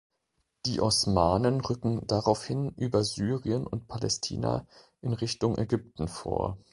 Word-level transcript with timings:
Die 0.65 0.81
Osmanen 0.81 1.61
rücken 1.63 2.07
daraufhin 2.07 2.71
über 2.71 3.03
Syrien 3.03 3.67
und 3.67 3.87
Palästina 3.87 4.65
in 5.01 5.13
Richtung 5.13 5.59
Ägypten 5.59 6.07
vor. 6.07 6.57